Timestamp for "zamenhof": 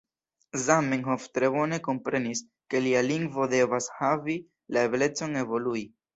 0.61-1.27